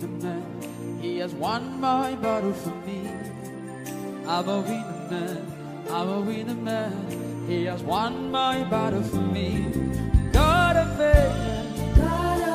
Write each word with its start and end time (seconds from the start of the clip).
the 0.00 0.08
man. 0.08 0.98
He 1.00 1.18
has 1.18 1.34
won 1.34 1.80
my 1.80 2.14
battle 2.14 2.52
for 2.52 2.74
me. 2.86 3.06
I'm 4.26 4.48
a 4.48 4.60
winner 4.60 5.06
man. 5.10 5.86
I'm 5.90 6.08
a 6.08 6.20
winner 6.20 6.54
man. 6.54 7.44
He 7.46 7.64
has 7.64 7.82
won 7.82 8.30
my 8.30 8.64
battle 8.64 9.02
for 9.02 9.16
me. 9.20 9.66
God 10.32 10.76
of 10.76 10.96
faith. 10.96 11.96
God 11.96 12.40
of 12.42 12.49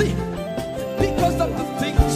see 0.00 0.14
because 0.98 1.40
of 1.40 1.50
the 1.58 1.64
things 1.78 2.09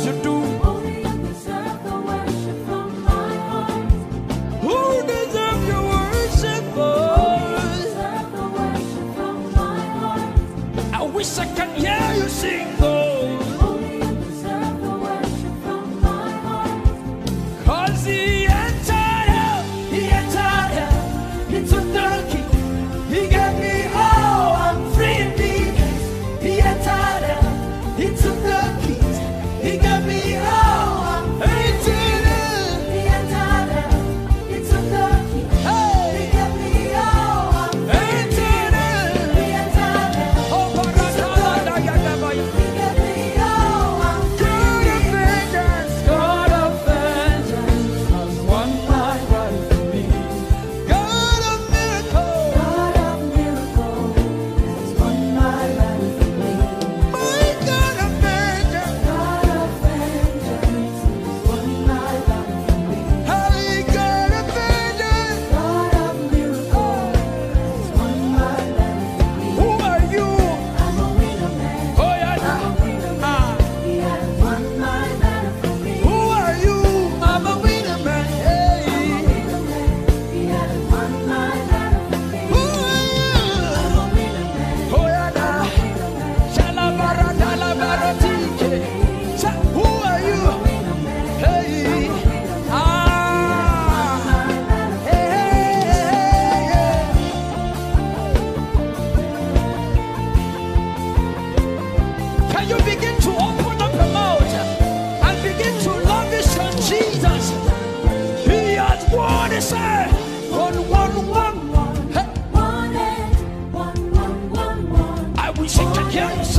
We 115.64 115.70
shake 115.70 115.96
again. 115.96 116.53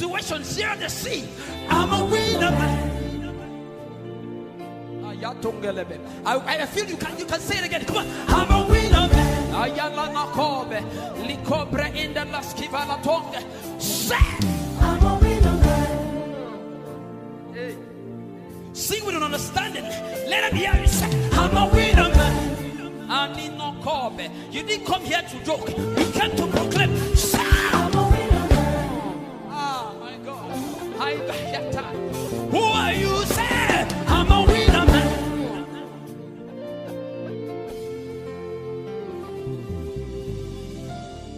situation 0.00 0.42
here 0.42 0.70
on 0.70 0.78
the 0.78 0.88
sea. 0.88 1.28
I'm 1.68 1.92
a 1.92 2.04
winner. 2.06 2.56
I, 6.24 6.62
I 6.62 6.66
feel 6.66 6.86
you 6.86 6.96
can 6.96 7.18
you 7.18 7.26
can 7.26 7.40
say 7.40 7.58
it 7.58 7.64
again. 7.66 7.84
Come 7.84 7.98
on, 7.98 8.06
I'm 8.28 8.50
a 8.50 8.66
winner. 8.70 9.08
Man. 9.08 9.54
Ayala 9.54 10.08
nakobe, 10.08 10.80
likobre 11.26 11.94
in 11.94 12.14
the 12.14 12.20
laskiva 12.20 12.86
la 12.88 12.96
tongue. 13.02 13.36
Say, 13.78 14.16
I'm 14.80 15.04
a 15.04 15.18
winner. 15.20 15.56
Man. 15.64 15.94
Hey. 17.52 17.76
Sing 18.72 19.04
with 19.04 19.16
an 19.16 19.22
understanding. 19.22 19.84
Let 19.84 20.50
them 20.50 20.58
hear 20.58 20.74
you 20.80 20.88
say, 20.88 21.10
I'm 21.32 21.56
a 21.56 21.66
winner. 21.74 22.08
Man. 22.08 23.10
I 23.10 23.36
need 23.36 23.52
no 23.58 23.74
cobe. 23.82 24.30
You 24.50 24.62
didn't 24.62 24.86
come 24.86 25.02
here 25.02 25.22
to 25.22 25.44
joke. 25.44 25.68
You 25.68 26.10
came 26.12 26.36
to 26.36 26.46
proclaim. 26.46 26.90
Who 31.16 32.58
are 32.58 32.92
you? 32.92 33.24
Say, 33.26 33.86
I'm 34.06 34.28
winner 34.46 34.86
man. 34.86 35.66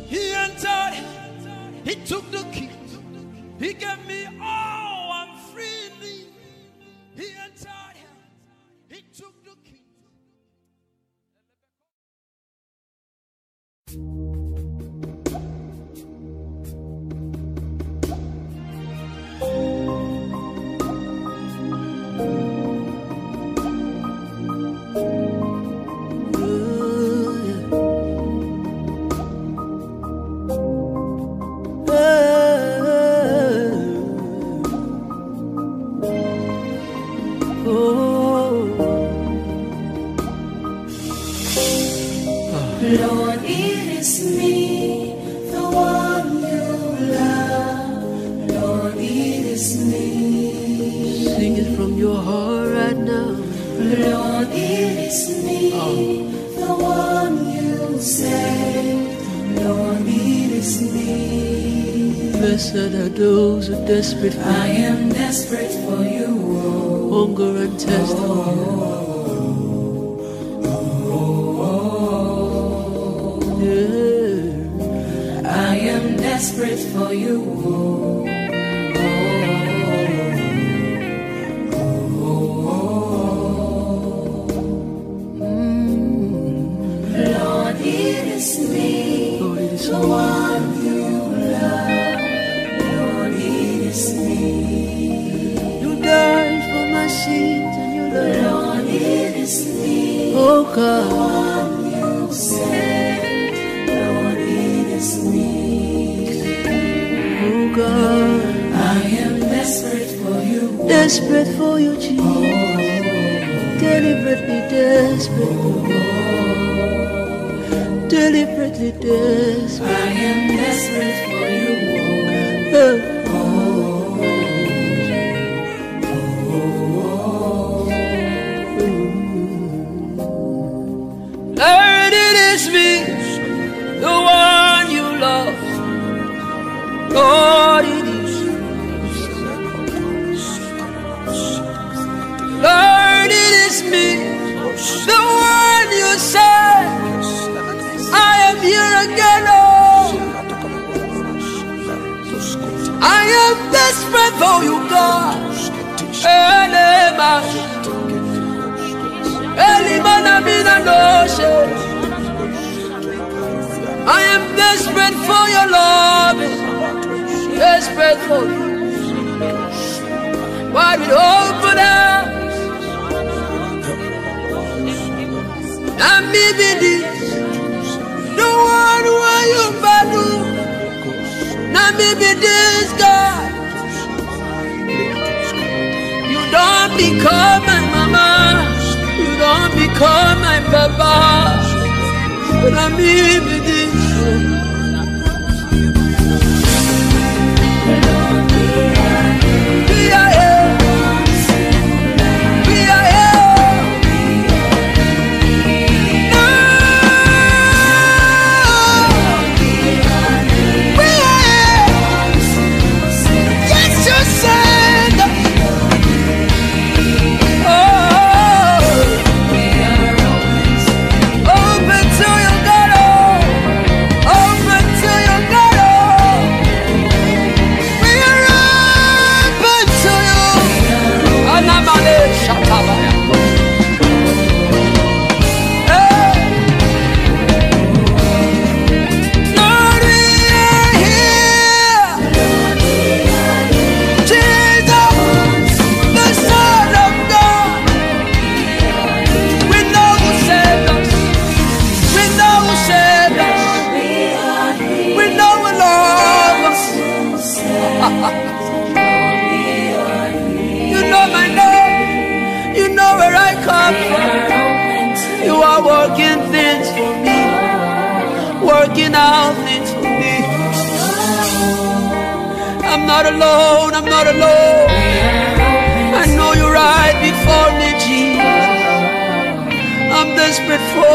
He 0.09 0.33
entered, 0.35 0.95
he 1.85 1.95
took 2.05 2.31
the 2.31 2.43
key, 2.53 2.71
he 3.59 3.73
gave 3.73 4.02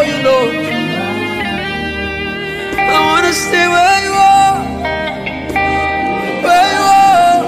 you 0.07 0.23
know 0.23 0.43
I 2.75 2.97
wanna 3.07 3.33
stay 3.33 3.67
where 3.67 3.99
you 4.07 4.13
are 4.35 4.55
Where 6.45 6.69
you 6.75 6.85
are 7.03 7.39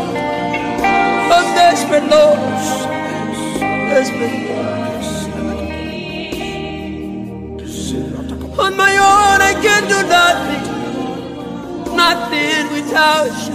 I'm 1.36 1.48
desperate, 1.56 2.08
Lord 2.16 2.40
Desperate 3.92 4.38
On 8.60 8.72
my 8.78 8.94
own 9.12 9.40
I 9.52 9.54
can 9.64 9.84
do 9.94 10.00
nothing 10.10 10.64
Nothing 11.96 12.72
without 12.74 13.32
you. 13.48 13.49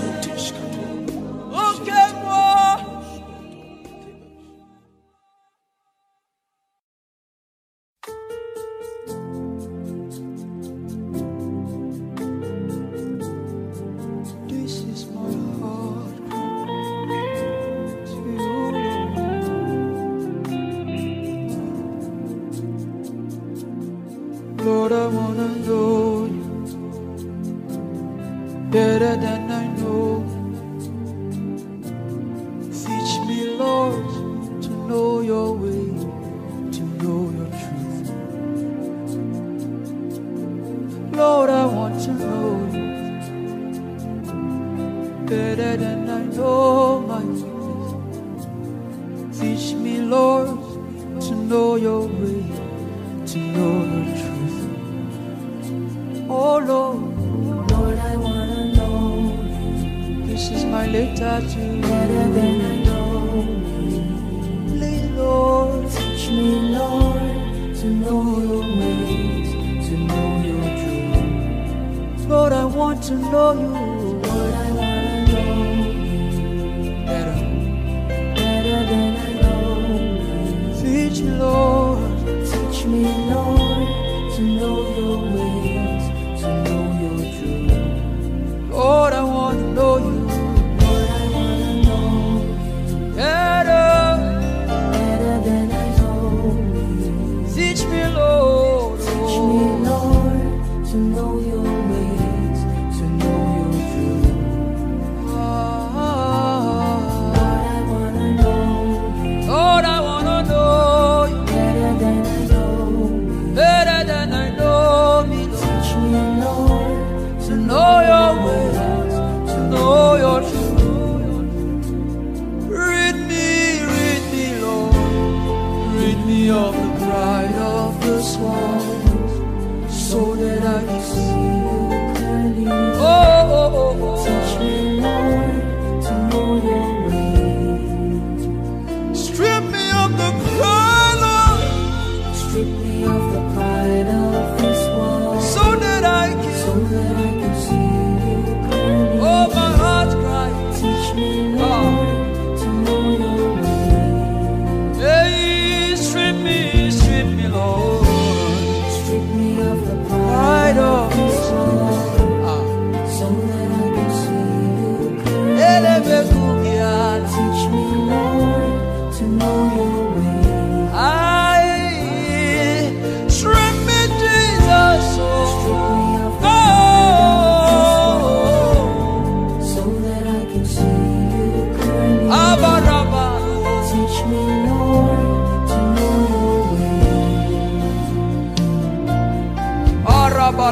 to 73.04 73.14
know 73.16 73.52
you 73.52 73.83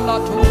Lord, 0.01 0.27
to 0.27 0.42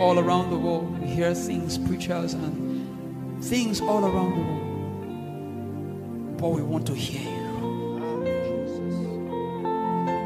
all 0.00 0.18
around 0.18 0.50
the 0.50 0.56
world 0.56 0.98
we 1.00 1.06
hear 1.06 1.34
things, 1.34 1.78
preachers, 1.78 2.32
and 2.32 3.44
things 3.44 3.80
all 3.82 4.04
around 4.06 4.34
the 4.34 4.42
world. 4.42 6.38
But 6.38 6.48
we 6.48 6.62
want 6.62 6.86
to 6.86 6.94
hear 6.94 7.30
you. 7.30 7.38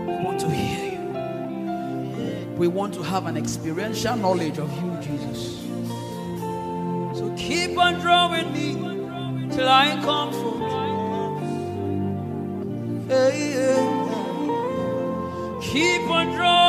We 0.06 0.16
want 0.24 0.40
to 0.40 0.50
hear 0.50 0.92
you. 0.92 1.00
We 2.56 2.68
want 2.68 2.94
to 2.94 3.02
have 3.02 3.26
an 3.26 3.36
experiential 3.36 4.16
knowledge 4.16 4.58
of 4.58 4.70
you, 4.80 4.96
Jesus. 5.02 5.60
So 7.18 7.34
keep 7.36 7.76
on 7.76 8.00
drawing 8.00 8.52
me 8.52 8.74
till 9.54 9.68
I 9.68 10.00
come 10.04 10.32
for 10.32 10.54
you. 13.34 13.76
Keep 15.60 16.10
on 16.10 16.32
drawing. 16.36 16.63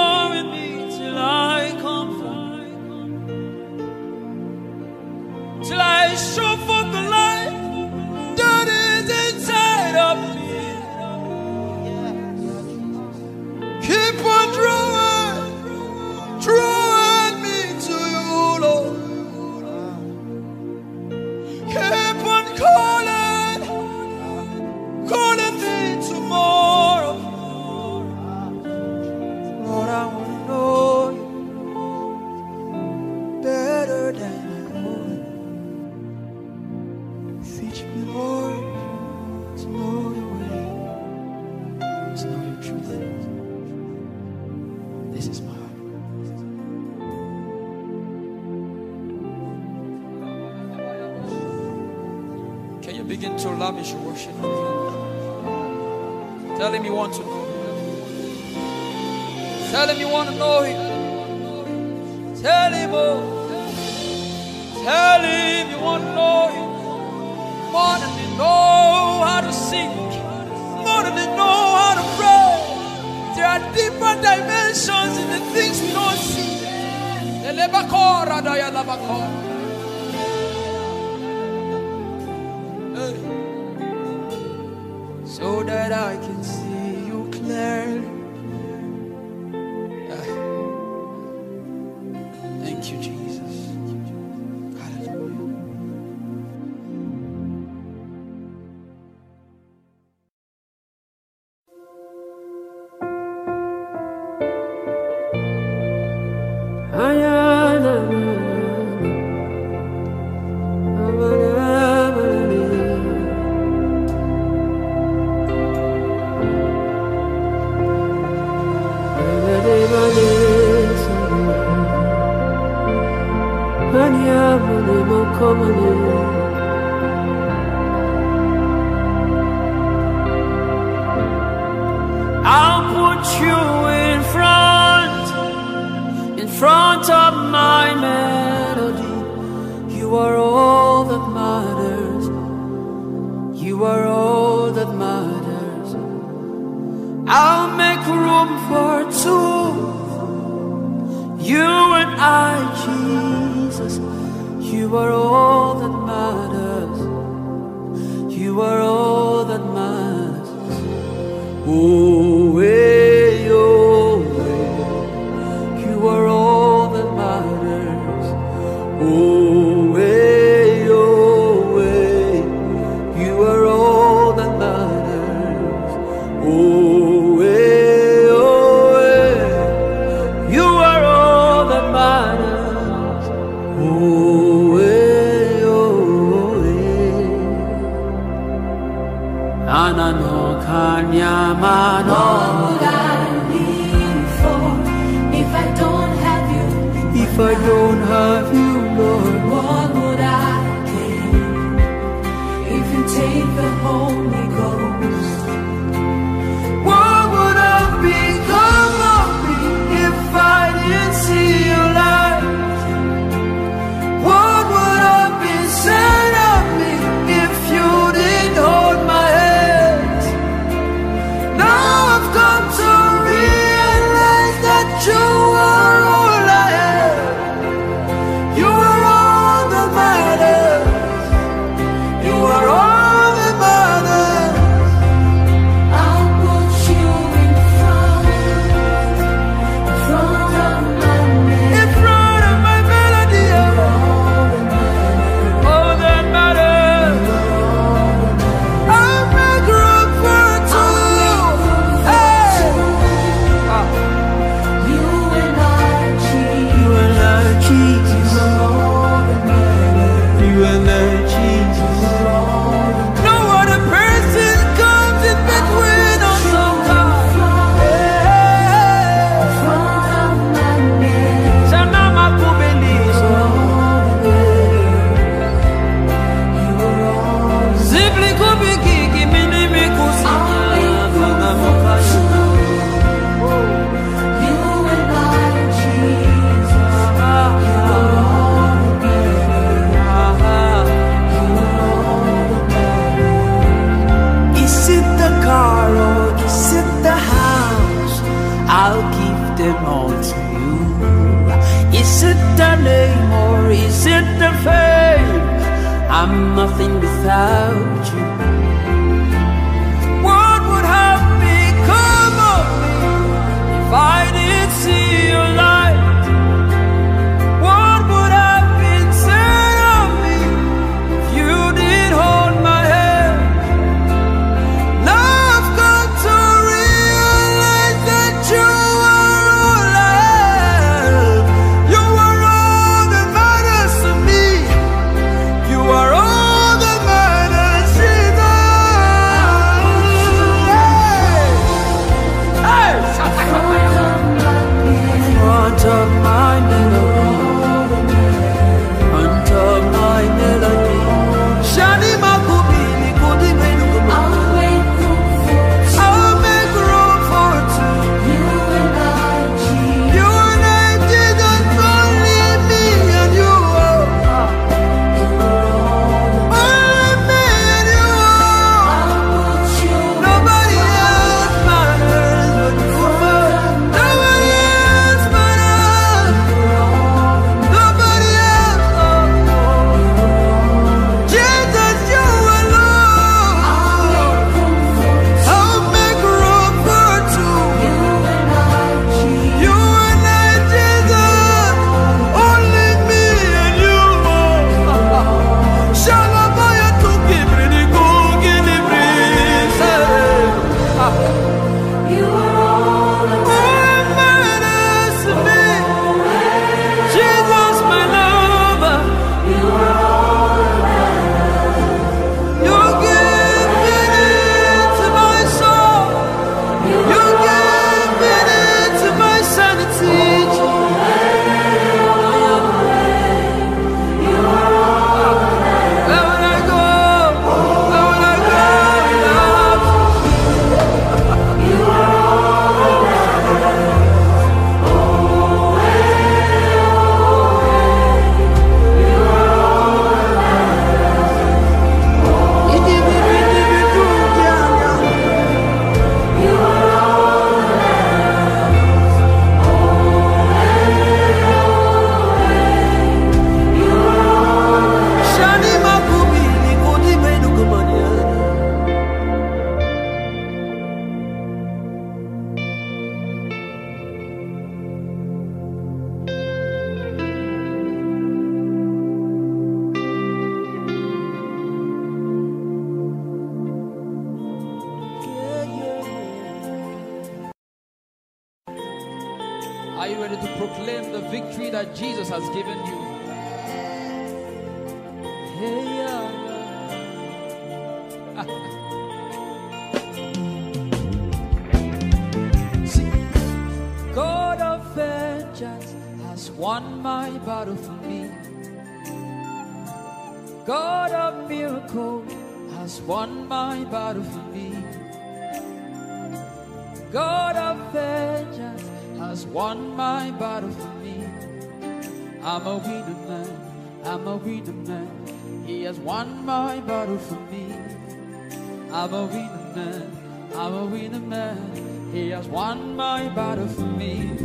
I'm 519.06 519.14
a 519.14 519.26
winning 519.28 519.76
man, 519.76 520.52
I'm 520.56 520.74
a 520.74 520.86
winning 520.86 521.30
man. 521.30 522.10
He 522.12 522.32
has 522.32 522.48
won 522.48 522.96
my 522.96 523.30
battle 523.36 523.68
for 523.68 523.82
me. 523.82 524.36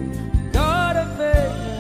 God 0.53 0.97
of 0.97 1.17
faith. 1.17 1.80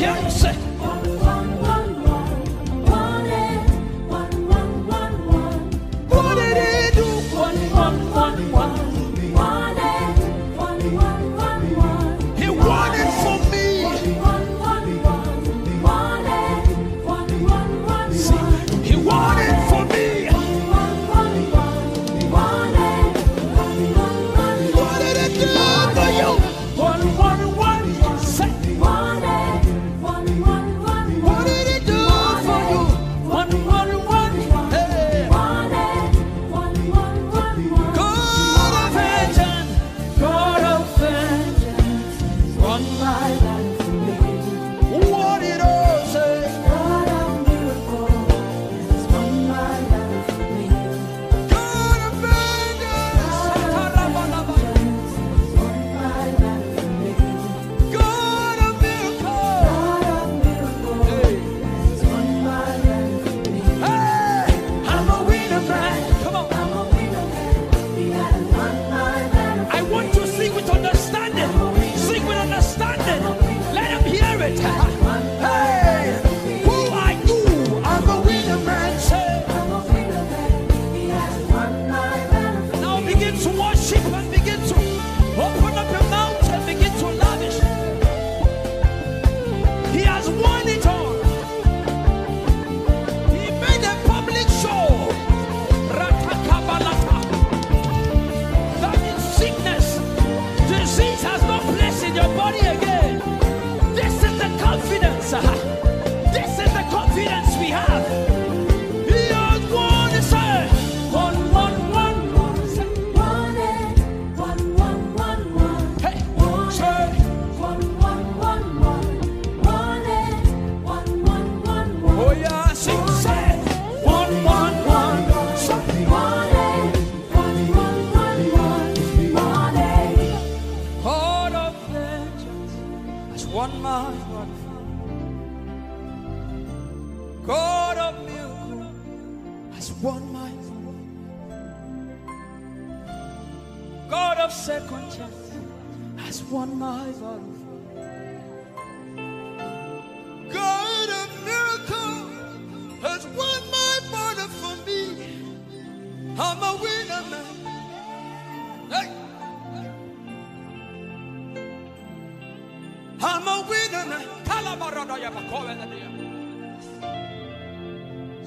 Can? 0.00 0.99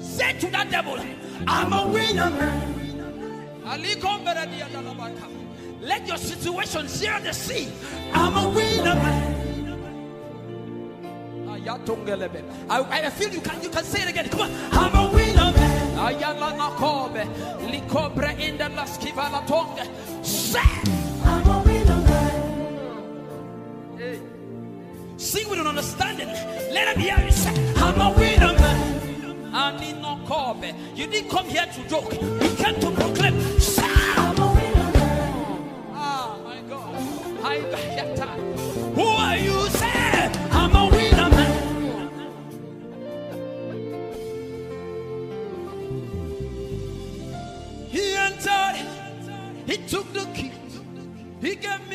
Say 0.00 0.32
to 0.40 0.50
that 0.50 0.70
devil, 0.70 0.98
I'm 1.46 1.72
a 1.72 1.86
winner, 1.86 2.30
man. 2.30 2.74
Let 5.94 6.08
your 6.08 6.16
situation 6.16 6.88
share 6.88 7.20
the 7.20 7.32
sea. 7.32 7.68
I'm 8.12 8.36
a 8.36 8.48
winner, 8.48 8.96
man. 8.96 9.34
I, 12.68 12.80
I 12.90 13.10
feel 13.10 13.30
you 13.32 13.40
can 13.40 13.62
you 13.62 13.68
can 13.68 13.84
say 13.84 14.02
it 14.02 14.08
again. 14.08 14.28
Come 14.28 14.40
on, 14.40 14.50
I'm 14.72 14.92
a 14.92 15.14
winner, 15.14 15.52
man. 15.52 15.98
Ayala 15.98 16.50
nakobe, 16.58 17.24
likobre 17.70 18.36
in 18.40 18.58
the 18.58 18.64
laskiva 18.64 19.30
la 19.30 19.42
tongue. 19.46 19.78
Say, 20.24 20.58
I'm 21.22 21.46
a 21.48 21.62
winner 21.64 22.00
man. 22.10 23.96
hey. 23.96 24.20
sing 25.16 25.48
with 25.48 25.60
an 25.60 25.68
understanding. 25.68 26.26
Let 26.26 26.96
him 26.96 27.02
hear 27.02 27.20
you 27.24 27.30
say, 27.30 27.54
I'm 27.76 28.00
a 28.00 28.10
winner, 28.18 28.52
man. 28.58 29.54
I 29.54 29.78
need 29.78 30.02
no. 30.02 30.14
You 30.96 31.06
didn't 31.06 31.30
come 31.30 31.46
here 31.46 31.66
to 31.66 31.88
joke. 31.88 32.12
You 32.12 32.54
came 32.56 32.80
to 32.80 32.90
proclaim. 32.90 33.60
He 49.74 49.80
took 49.88 50.06
the 50.12 50.24
key. 50.36 50.52
He 51.40 51.56
gave 51.56 51.88
me 51.88 51.93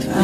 who 0.00 0.21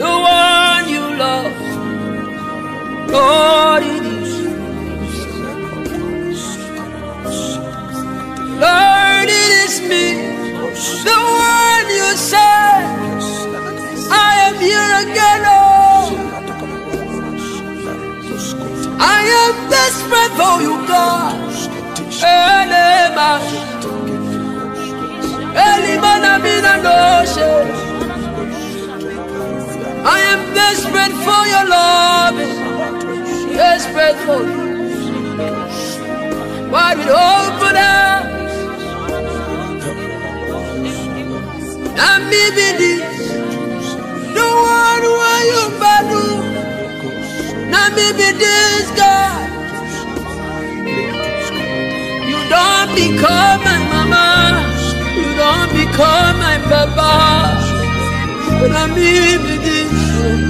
the 0.00 0.08
one 0.08 0.88
you 0.88 1.04
love. 1.24 1.52
Lord, 3.14 3.82
it 3.82 4.04
is. 4.16 4.30
Lord, 8.64 9.28
it 9.40 9.52
is 9.64 9.74
me, 9.90 10.06
the 11.08 11.18
one 11.52 11.86
you 11.98 12.08
said. 12.30 12.82
I 14.10 14.30
am 14.48 14.56
here 14.68 14.90
again, 15.04 15.42
oh. 15.46 16.06
I 18.98 19.20
am 19.42 19.54
desperate 19.68 20.32
for 20.40 20.56
you, 20.66 20.76
God. 20.88 21.36
Elema, 22.22 23.30
Elimana 25.66 26.32
mina 26.42 26.74
noshe. 26.84 27.79
I 30.02 30.20
am 30.32 30.54
desperate 30.54 31.14
for 31.26 31.42
your 31.52 31.66
love, 31.68 32.36
desperate 33.52 34.16
for 34.26 34.42
you. 34.48 34.60
Why 36.70 36.94
would 36.94 37.08
open 37.08 37.76
up? 37.76 38.24
And 41.84 42.24
maybe 42.30 42.66
this, 42.80 43.34
the 44.36 44.48
one 44.76 45.04
where 45.18 45.44
you 45.52 45.62
badu. 45.80 46.24
Now 47.70 47.88
maybe 47.90 48.32
this 48.38 48.90
God, 48.96 49.66
you 52.30 52.40
don't 52.48 52.90
become 52.94 53.60
my 53.64 53.78
mama, 53.92 54.64
you 55.14 55.34
don't 55.36 55.70
become 55.74 56.38
my 56.38 56.58
papa. 56.70 57.69
Now 58.68 58.86
maybe 58.88 59.56
this. 59.64 59.90
We 60.20 60.49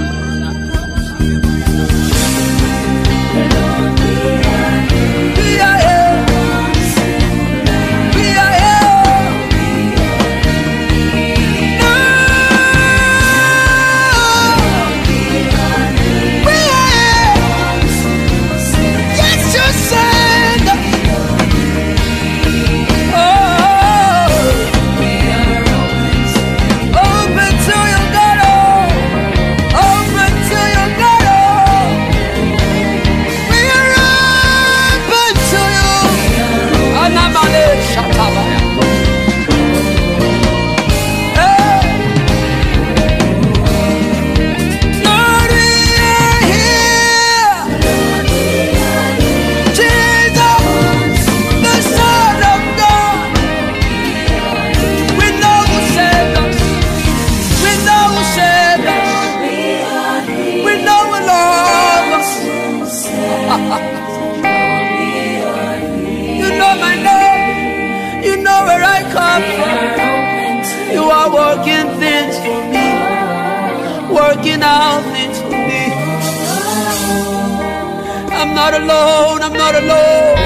alone, 78.83 79.41
I'm 79.47 79.57
not 79.65 79.75
alone. 79.83 80.37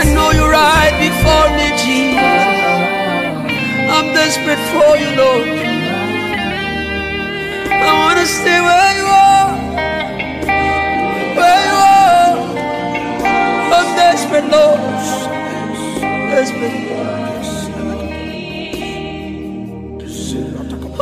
I 0.00 0.02
know 0.14 0.28
you're 0.36 0.50
right 0.50 0.94
before 1.06 1.48
me, 1.58 1.66
Jesus. 1.84 2.70
I'm 3.94 4.06
desperate 4.14 4.62
for 4.72 4.92
you, 5.02 5.10
Lord. 5.22 5.48
I 7.88 7.90
wanna 8.02 8.26
stay 8.26 8.60
where 8.68 8.92
you 9.00 9.06
are, 9.30 9.48
where 11.38 11.62
you 11.68 11.76
are. 11.98 12.34
I'm 13.76 13.88
desperate, 14.00 14.48
Lord. 14.56 14.80
Desperate. 16.32 16.78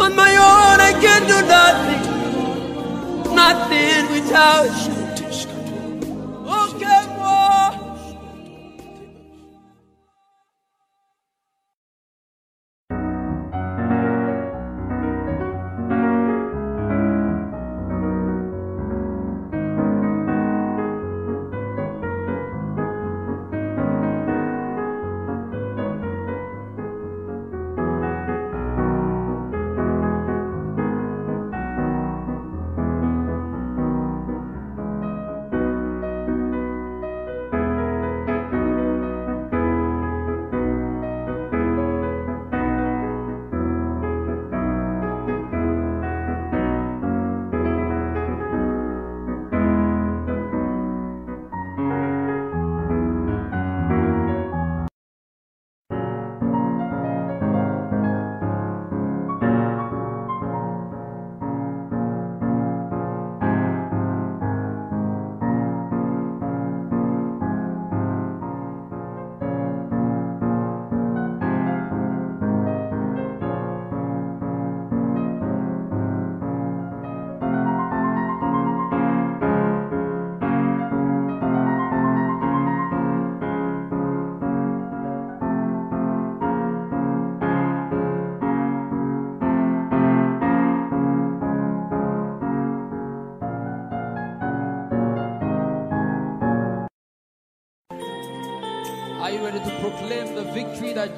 On 0.04 0.10
my 0.14 0.32
own, 0.50 0.78
I 0.90 0.92
can 1.04 1.22
do 1.32 1.38
nothing, 1.56 2.02
nothing 3.34 4.02
without 4.14 4.72
you. 4.86 4.97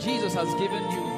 Jesus 0.00 0.32
has 0.32 0.48
given 0.54 0.82
you. 0.90 1.10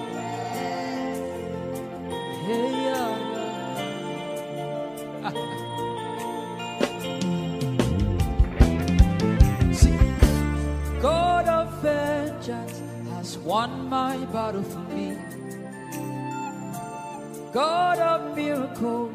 See, 9.73 9.97
God 11.01 11.47
of 11.47 11.81
vengeance 11.81 12.83
has 13.11 13.39
won 13.39 13.89
my 13.89 14.17
battle 14.33 14.65
for 14.65 14.81
me. 14.81 15.17
God 17.53 17.99
of 18.01 18.35
miracle 18.35 19.13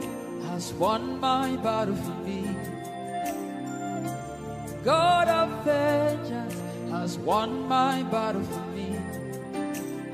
has 0.49 0.72
won 0.76 1.20
my 1.20 1.57
battle 1.57 1.95
for 1.95 2.15
me. 2.24 2.47
God 4.86 5.28
of 5.28 5.65
vengeance 5.65 6.55
has 6.89 7.18
won 7.18 7.68
my 7.68 8.03
battle 8.03 8.43
for 8.43 8.61
me. 8.61 8.66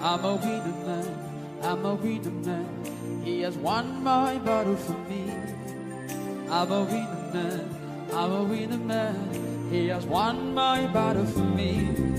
I'm 0.05 0.25
a 0.25 0.35
winner 0.35 0.85
man, 0.85 1.59
I'm 1.61 1.85
a 1.85 1.95
winner 1.95 2.29
man. 2.29 3.21
He 3.23 3.39
has 3.39 3.55
won 3.55 4.03
my 4.03 4.37
battle 4.39 4.75
for 4.75 4.97
me. 5.07 5.31
I'm 6.49 6.71
a 6.73 6.83
winner 6.83 7.29
man, 7.33 8.09
I'm 8.11 8.31
a 8.33 8.43
winner 8.43 8.77
man. 8.77 9.69
He 9.71 9.87
has 9.87 10.05
won 10.05 10.53
my 10.53 10.87
battle 10.87 11.25
for 11.25 11.39
me. 11.39 12.12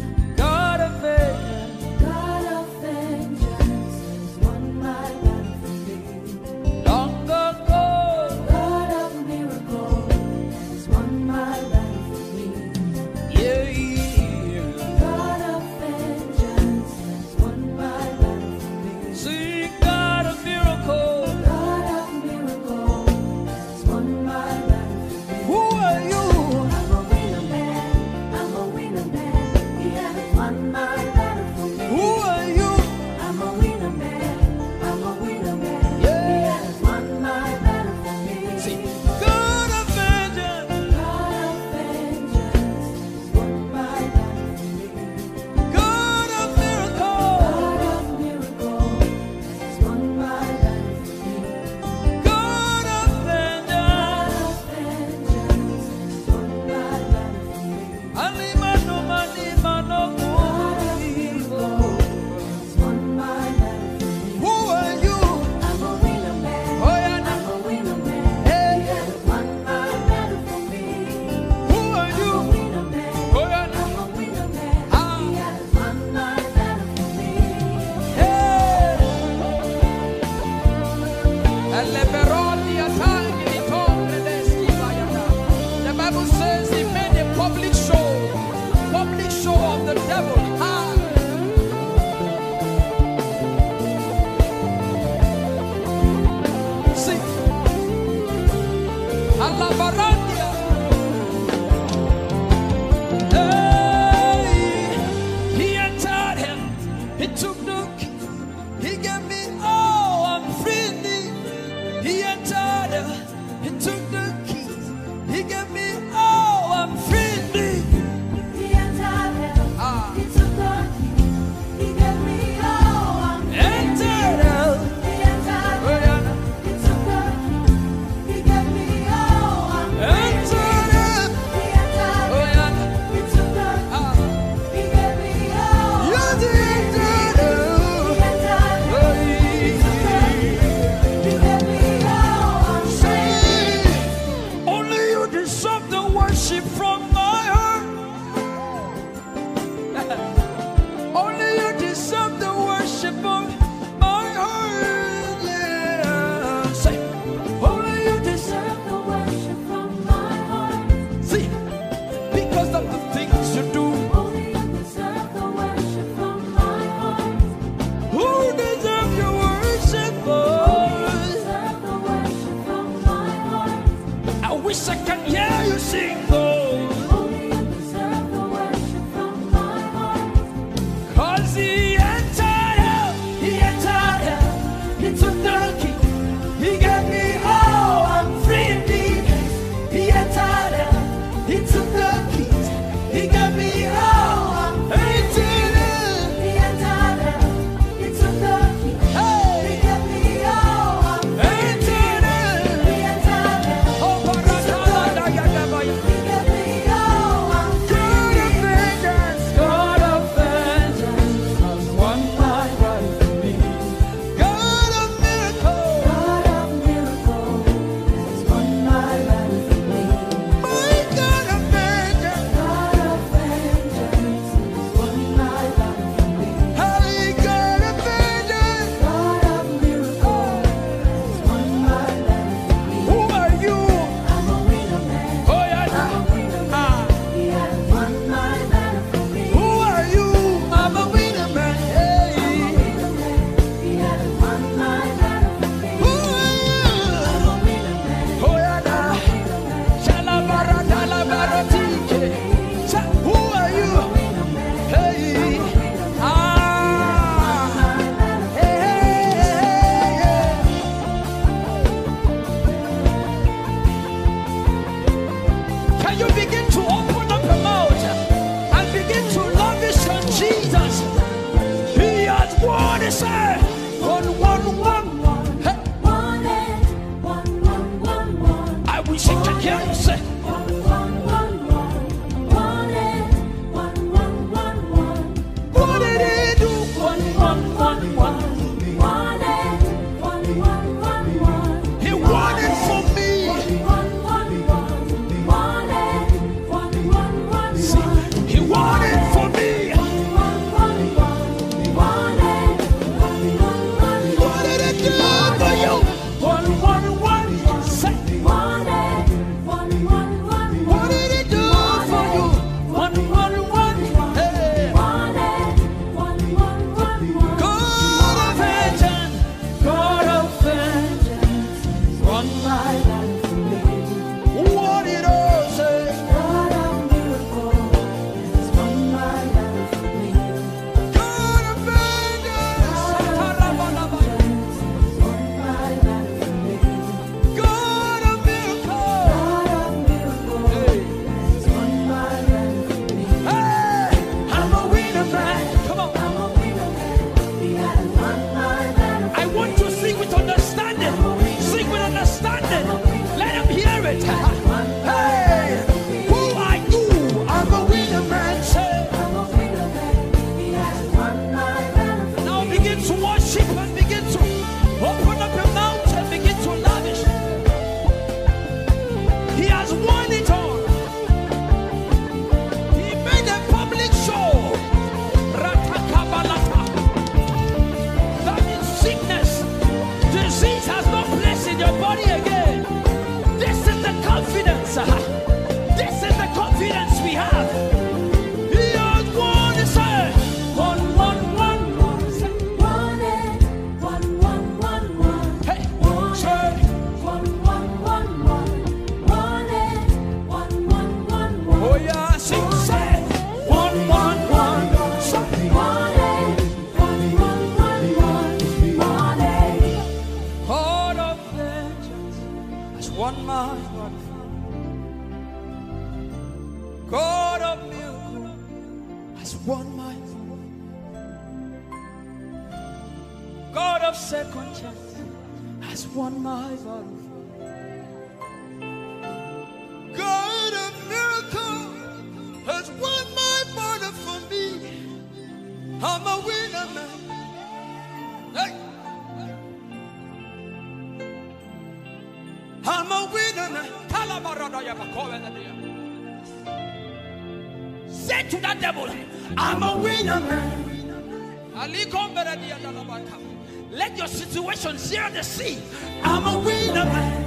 situation, 454.54 454.96
share 454.98 455.30
the 455.30 455.42
seed. 455.42 455.82
I'm 456.22 456.46
a 456.46 456.58
winner. 456.58 457.04
Man. 457.04 457.40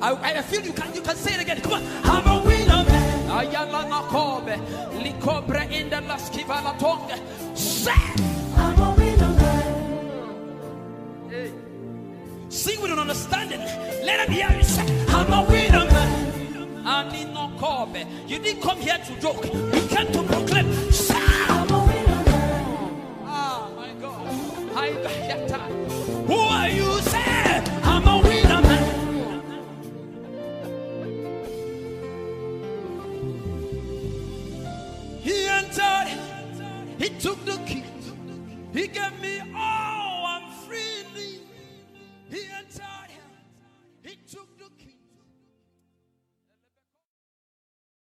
I, 0.00 0.12
I 0.38 0.42
feel 0.42 0.62
you 0.62 0.72
can 0.72 0.94
you 0.94 1.02
can 1.02 1.16
say 1.16 1.34
it 1.34 1.40
again. 1.42 1.60
Come 1.60 1.74
on, 1.74 1.82
I'm 2.04 2.26
a 2.26 2.42
winner. 2.46 2.84
Man. 2.84 3.30
Ayala 3.30 3.84
nakobe, 3.92 4.56
likobre 5.02 5.70
in 5.70 5.90
the 5.90 5.96
laskiva 5.96 6.62
la 6.64 6.72
tongue. 6.78 7.12
Say, 7.54 7.92
I'm 8.56 8.78
a 8.80 8.94
winner. 8.96 9.32
Man. 9.40 9.70
Hey. 11.28 11.52
Sing 12.48 12.80
with 12.80 12.92
an 12.92 12.98
understanding. 12.98 13.60
Let 14.08 14.26
them 14.26 14.34
hear 14.34 14.50
you 14.56 14.64
say, 14.64 14.86
I'm 15.08 15.32
a 15.32 15.42
winner. 15.50 15.84
Man. 15.90 16.16
You 18.26 18.38
didn't 18.38 18.62
come 18.62 18.78
here 18.78 18.98
to 18.98 19.20
joke. 19.20 19.44
You 19.44 19.86
came 19.88 20.12
to 20.12 20.25
He 37.06 37.12
took 37.20 37.38
the 37.44 37.56
key. 37.68 37.84
He 38.72 38.88
gave 38.88 39.20
me. 39.20 39.25